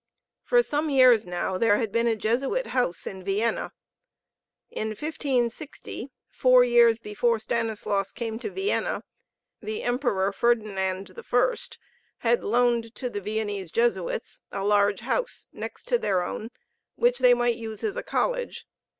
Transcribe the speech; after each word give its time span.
For 0.41 0.63
some 0.63 0.89
years 0.89 1.27
now 1.27 1.59
there 1.59 1.77
had 1.77 1.91
been 1.91 2.07
a 2.07 2.15
Jesuit 2.15 2.65
house 2.65 3.05
in 3.05 3.23
Vienna. 3.23 3.71
In 4.71 4.89
i56o, 4.95 6.09
four 6.27 6.63
years 6.63 6.99
before 6.99 7.37
Stanislaus 7.37 8.11
came 8.11 8.39
to 8.39 8.49
Vienna, 8.49 9.03
the 9.61 9.83
Emperor 9.83 10.31
Ferdinand 10.31 11.13
I 11.15 11.53
had 12.17 12.43
loaned 12.43 12.95
to 12.95 13.11
the 13.11 13.21
Viennese 13.21 13.69
Jesuits 13.69 14.41
a 14.51 14.63
large 14.63 15.01
house 15.01 15.45
next 15.53 15.87
to 15.89 15.99
their 15.99 16.23
own, 16.23 16.49
which 16.95 17.19
they 17.19 17.35
might 17.35 17.57
use 17.57 17.83
as 17.83 17.95
a 17.95 18.01
college. 18.01 18.65